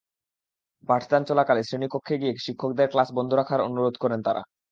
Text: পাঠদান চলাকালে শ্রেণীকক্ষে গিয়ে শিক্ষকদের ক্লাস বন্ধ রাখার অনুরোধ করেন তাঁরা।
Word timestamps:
পাঠদান 0.89 1.21
চলাকালে 1.29 1.61
শ্রেণীকক্ষে 1.63 2.15
গিয়ে 2.21 2.33
শিক্ষকদের 2.37 2.87
ক্লাস 2.87 3.09
বন্ধ 3.17 3.31
রাখার 3.33 3.65
অনুরোধ 3.67 3.95
করেন 3.99 4.19
তাঁরা। 4.23 4.41